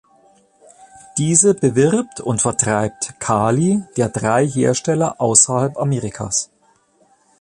[1.19, 6.49] Diese bewirbt und vertreibt Kali der drei Hersteller außerhalb Amerikas.